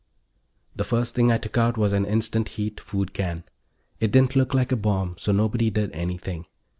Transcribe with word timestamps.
The 0.75 0.83
first 0.83 1.13
thing 1.13 1.31
I 1.31 1.37
took 1.37 1.59
out 1.59 1.77
was 1.77 1.93
an 1.93 2.05
instant 2.07 2.47
heat 2.49 2.79
food 2.79 3.13
can. 3.13 3.43
It 3.99 4.11
didn't 4.11 4.35
look 4.35 4.55
like 4.55 4.71
a 4.71 4.75
bomb, 4.75 5.13
so 5.19 5.31
nobody 5.31 5.69
did 5.69 5.91
anything. 5.91 6.47